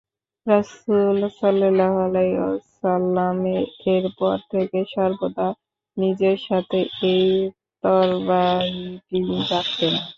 রাসূল 0.47 1.19
সাল্লাল্লাহু 1.39 1.97
আলাইহি 2.07 2.37
ওয়াসাল্লাম 2.39 3.37
এরপর 3.91 4.35
থেকে 4.51 4.79
সর্বদা 4.93 5.47
নিজের 5.97 6.37
সাথে 6.47 6.79
এই 7.11 7.25
তরবারিটিই 7.83 9.25
রাখতেন। 9.51 9.93